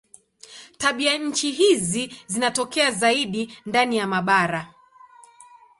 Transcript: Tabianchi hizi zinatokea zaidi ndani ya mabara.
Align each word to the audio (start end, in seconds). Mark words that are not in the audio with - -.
Tabianchi 0.77 1.51
hizi 1.51 2.15
zinatokea 2.27 2.91
zaidi 2.91 3.57
ndani 3.65 3.97
ya 3.97 4.07
mabara. 4.07 4.73